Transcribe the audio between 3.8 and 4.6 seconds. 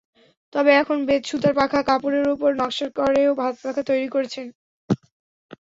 তৈরি করছেন।